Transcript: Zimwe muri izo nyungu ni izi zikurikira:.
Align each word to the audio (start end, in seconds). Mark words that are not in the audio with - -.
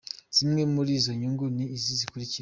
Zimwe 0.35 0.61
muri 0.73 0.91
izo 0.99 1.11
nyungu 1.19 1.45
ni 1.55 1.65
izi 1.75 1.91
zikurikira:. 1.99 2.39